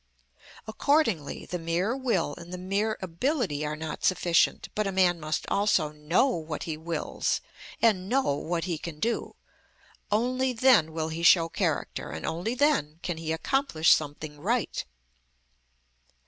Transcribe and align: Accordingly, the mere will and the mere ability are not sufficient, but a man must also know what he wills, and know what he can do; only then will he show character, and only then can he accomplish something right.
Accordingly, 0.65 1.45
the 1.45 1.59
mere 1.59 1.95
will 1.95 2.33
and 2.39 2.51
the 2.51 2.57
mere 2.57 2.97
ability 3.03 3.63
are 3.63 3.75
not 3.75 4.03
sufficient, 4.03 4.67
but 4.73 4.87
a 4.87 4.91
man 4.91 5.19
must 5.19 5.45
also 5.47 5.91
know 5.91 6.25
what 6.29 6.63
he 6.63 6.75
wills, 6.75 7.39
and 7.83 8.09
know 8.09 8.33
what 8.33 8.63
he 8.63 8.79
can 8.79 8.99
do; 8.99 9.35
only 10.11 10.53
then 10.53 10.91
will 10.91 11.09
he 11.09 11.21
show 11.21 11.49
character, 11.49 12.09
and 12.09 12.25
only 12.25 12.55
then 12.55 12.99
can 13.03 13.17
he 13.17 13.31
accomplish 13.31 13.91
something 13.93 14.39
right. 14.39 14.85